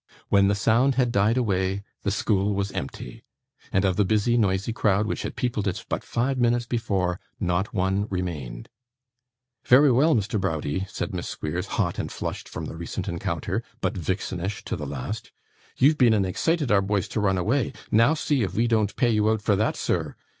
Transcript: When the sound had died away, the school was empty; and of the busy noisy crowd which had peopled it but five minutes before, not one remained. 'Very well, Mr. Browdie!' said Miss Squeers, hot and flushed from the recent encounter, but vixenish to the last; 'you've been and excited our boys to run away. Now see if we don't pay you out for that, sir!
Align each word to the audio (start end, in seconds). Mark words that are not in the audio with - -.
When 0.29 0.47
the 0.47 0.55
sound 0.55 0.95
had 0.95 1.11
died 1.11 1.37
away, 1.37 1.83
the 2.01 2.09
school 2.09 2.55
was 2.55 2.71
empty; 2.71 3.23
and 3.71 3.85
of 3.85 3.97
the 3.97 4.03
busy 4.03 4.35
noisy 4.35 4.73
crowd 4.73 5.05
which 5.05 5.21
had 5.21 5.35
peopled 5.35 5.67
it 5.67 5.85
but 5.89 6.03
five 6.03 6.39
minutes 6.39 6.65
before, 6.65 7.19
not 7.39 7.71
one 7.71 8.07
remained. 8.09 8.67
'Very 9.63 9.91
well, 9.91 10.15
Mr. 10.15 10.41
Browdie!' 10.41 10.87
said 10.89 11.13
Miss 11.13 11.27
Squeers, 11.29 11.67
hot 11.77 11.99
and 11.99 12.11
flushed 12.11 12.49
from 12.49 12.65
the 12.65 12.75
recent 12.75 13.07
encounter, 13.07 13.61
but 13.79 13.95
vixenish 13.95 14.65
to 14.65 14.75
the 14.75 14.87
last; 14.87 15.31
'you've 15.77 15.99
been 15.99 16.15
and 16.15 16.25
excited 16.25 16.71
our 16.71 16.81
boys 16.81 17.07
to 17.09 17.19
run 17.19 17.37
away. 17.37 17.71
Now 17.91 18.15
see 18.15 18.41
if 18.41 18.55
we 18.55 18.65
don't 18.65 18.95
pay 18.95 19.11
you 19.11 19.29
out 19.29 19.43
for 19.43 19.55
that, 19.55 19.75
sir! 19.75 20.15